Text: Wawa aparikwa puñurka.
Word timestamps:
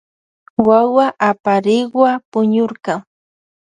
Wawa 0.67 1.05
aparikwa 1.29 2.11
puñurka. 2.29 2.93